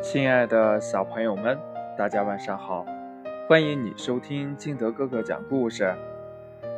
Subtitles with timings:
[0.00, 1.58] 亲爱的小朋友们，
[1.96, 2.86] 大家晚上好！
[3.48, 5.92] 欢迎你收听金德哥哥讲故事。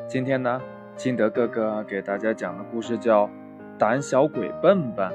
[0.09, 0.61] 今天呢，
[0.97, 3.27] 金德哥哥给大家讲的故事叫
[3.79, 5.07] 《胆小鬼笨笨》。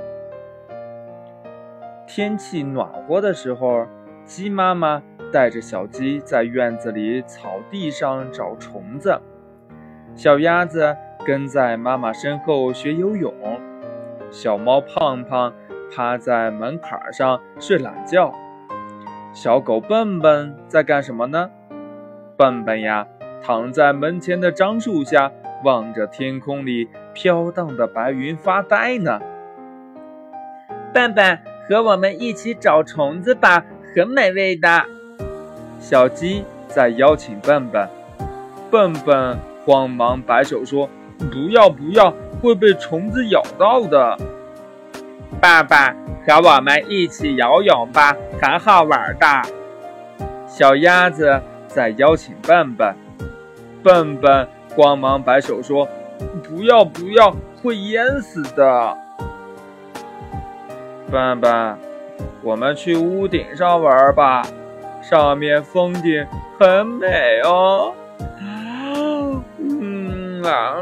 [2.06, 3.88] 天气暖和的时候，
[4.24, 5.02] 鸡妈妈
[5.34, 9.20] 带着小鸡在院子里草地上找虫子，
[10.16, 10.96] 小鸭子
[11.26, 13.34] 跟在妈妈身后学游泳，
[14.30, 15.52] 小猫胖胖。
[15.92, 18.34] 趴在门槛上睡懒觉，
[19.34, 21.50] 小狗笨笨在干什么呢？
[22.38, 23.08] 笨笨呀，
[23.42, 25.32] 躺在门前的樟树下，
[25.64, 29.20] 望着天空里飘荡的白云发呆呢。
[30.94, 33.64] 笨笨，和我们一起找虫子吧，
[33.96, 34.86] 很美味的。
[35.80, 37.88] 小鸡在邀请笨笨，
[38.72, 40.90] 笨笨慌忙摆手说
[41.32, 44.18] ：“不要不要，会被虫子咬到的。”
[45.42, 49.26] 爸爸和我们一起游泳吧，很好玩的。
[50.48, 52.96] 小鸭子在邀请笨笨，
[53.84, 55.88] 笨笨慌忙摆手说
[56.44, 58.98] ：“不要不要，会淹死的。”
[61.12, 61.78] 笨笨，
[62.42, 64.44] 我们去屋顶上玩吧，
[65.02, 66.26] 上面风景
[66.60, 67.94] 很美哦。
[69.58, 70.76] 嗯啊。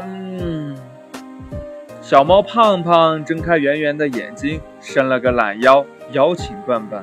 [2.04, 7.02] 小猫胖胖睁开圆圆的眼睛，伸了个懒腰，邀请笨笨。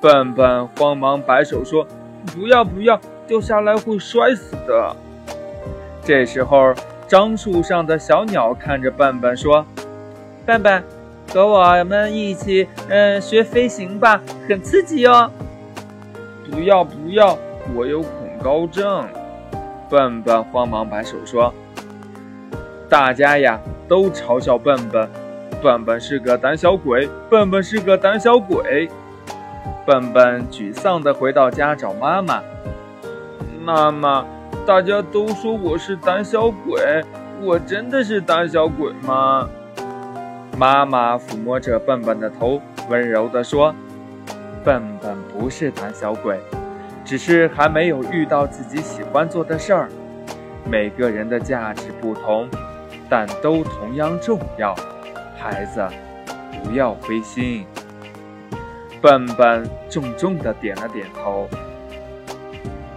[0.00, 1.86] 笨笨慌忙摆手说
[2.34, 4.96] ：“不要不要，掉下来会摔死的。”
[6.02, 6.74] 这时候，
[7.06, 9.64] 樟树上的小鸟看着笨笨说
[10.44, 10.82] ：“笨笨，
[11.32, 15.30] 和我们一起，嗯，学飞行吧，很刺激哦。
[16.50, 17.38] ”“不要不要，
[17.72, 19.06] 我有恐高症。”
[19.88, 21.54] 笨笨慌忙摆手说
[22.88, 25.08] ：“大家呀。”都嘲笑笨笨，
[25.62, 28.86] 笨笨是个胆小鬼，笨笨是个胆小鬼。
[29.86, 32.42] 笨笨沮丧地回到家找妈妈。
[33.64, 34.26] 妈妈，
[34.66, 37.02] 大家都说我是胆小鬼，
[37.40, 39.48] 我真的是胆小鬼吗？
[40.58, 42.60] 妈妈抚摸着笨笨的头，
[42.90, 43.74] 温柔地说
[44.62, 46.38] ：“笨笨不是胆小鬼，
[47.06, 49.88] 只是还没有遇到自己喜欢做的事儿。
[50.70, 52.46] 每个人的价值不同。”
[53.08, 54.74] 但都同样重要，
[55.38, 55.86] 孩子，
[56.62, 57.64] 不要灰心。
[59.00, 61.48] 笨笨重重的点了点头。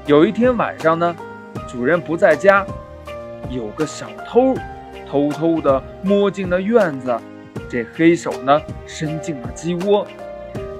[0.05, 1.15] 有一天晚上呢，
[1.67, 2.65] 主人不在家，
[3.49, 4.55] 有个小偷
[5.09, 7.17] 偷偷的摸进了院子。
[7.69, 10.05] 这黑手呢，伸进了鸡窝，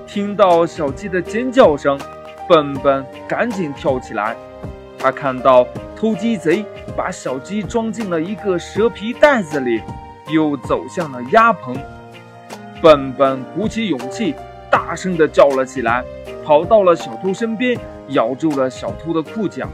[0.06, 1.98] 听到小鸡的尖叫声，
[2.50, 4.36] 笨笨赶紧跳起来。
[5.00, 5.66] 他看到。
[6.02, 6.66] 偷鸡贼
[6.98, 9.80] 把小鸡装进了一个蛇皮袋子里，
[10.34, 11.78] 又走向了鸭棚。
[12.82, 14.34] 笨笨鼓起勇气，
[14.72, 16.04] 大声地叫了起来，
[16.44, 19.70] 跑到了小偷身边，咬住了小偷的裤脚。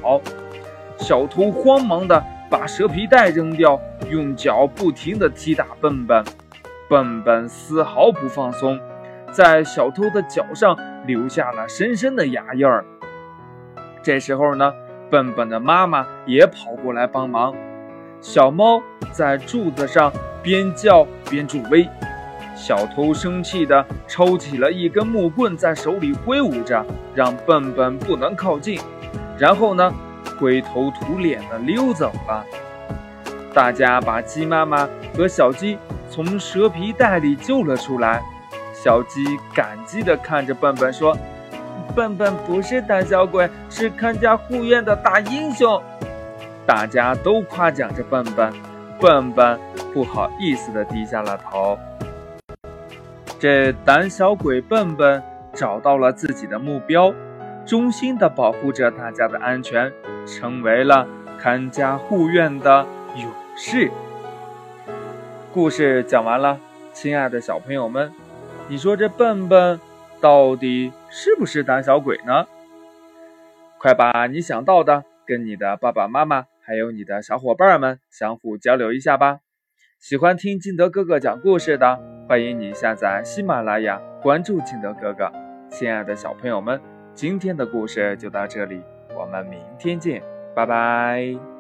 [0.97, 3.79] 小偷慌忙地把蛇皮袋扔掉，
[4.09, 6.21] 用脚不停地踢打笨笨。
[6.89, 8.77] 笨笨丝毫不放松，
[9.31, 12.83] 在小偷的脚上留下了深深的牙印儿。
[14.03, 14.73] 这时候呢？
[15.09, 17.53] 笨笨的妈妈也跑过来帮忙。
[18.19, 18.81] 小猫
[19.11, 21.87] 在柱子上边叫边助威。
[22.55, 28.79] 小偷生气地抽起了一根木棍，在手里挥舞着，让笨笨不能靠近。
[29.37, 29.93] 然后呢，
[30.39, 32.43] 灰头土脸地溜走了。
[33.53, 35.77] 大家把鸡妈妈和小鸡
[36.09, 38.21] 从蛇皮袋里救了出来。
[38.73, 39.23] 小鸡
[39.53, 41.15] 感激地看着笨笨说。
[41.97, 45.81] 笨笨不是胆小鬼，是看家护院的大英雄。
[46.63, 48.53] 大家都夸奖着笨笨，
[49.01, 49.59] 笨笨
[49.91, 51.75] 不好意思地低下了头。
[53.39, 57.11] 这胆小鬼笨笨找到了自己的目标，
[57.65, 59.91] 忠心的保护着大家的安全，
[60.27, 61.07] 成为了
[61.39, 62.85] 看家护院的
[63.15, 63.89] 勇士。
[65.51, 66.59] 故事讲完了，
[66.93, 68.13] 亲爱的小朋友们，
[68.67, 69.79] 你说这笨笨？
[70.19, 72.47] 到底是不是胆小鬼呢？
[73.79, 79.39] 快把你想到的跟你的爸爸妈妈还有你的小伙伴们相互交流一下吧。
[79.99, 85.31] 喜欢听金德哥哥讲故事的，欢迎你下载喜马拉雅，关注金德哥哥。
[85.69, 86.79] 亲爱的小朋友们，
[87.13, 88.81] 今天的故事就到这里，
[89.15, 90.21] 我们明天见，
[90.55, 91.56] 拜拜。